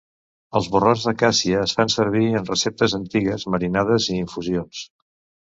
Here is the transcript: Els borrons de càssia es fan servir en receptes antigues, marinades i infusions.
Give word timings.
Els 0.59 0.69
borrons 0.75 1.03
de 1.09 1.11
càssia 1.19 1.59
es 1.65 1.75
fan 1.81 1.91
servir 1.97 2.23
en 2.41 2.49
receptes 2.49 2.97
antigues, 3.01 3.47
marinades 3.57 4.09
i 4.15 4.19
infusions. 4.25 4.83